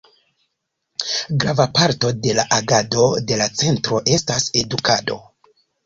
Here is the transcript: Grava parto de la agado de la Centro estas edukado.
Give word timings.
Grava 1.43 1.67
parto 1.77 2.11
de 2.25 2.35
la 2.39 2.47
agado 2.59 3.07
de 3.29 3.41
la 3.45 3.51
Centro 3.63 4.05
estas 4.19 4.53
edukado. 4.67 5.25